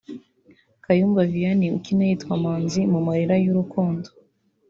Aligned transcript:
Kayumba 0.83 1.21
Vianny 1.31 1.67
(ukina 1.77 2.03
yitwa 2.09 2.33
Manzi 2.43 2.81
mu 2.91 2.99
Marira 3.07 3.35
y’urukundo) 3.43 4.07